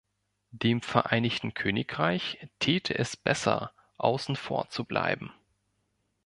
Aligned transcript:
Dem 0.49 0.81
Vereinigten 0.81 1.53
Königreich 1.53 2.39
täte 2.57 2.97
es 2.97 3.15
besser, 3.15 3.71
außen 3.99 4.35
vor 4.35 4.67
zu 4.71 4.83
bleiben. 4.83 5.31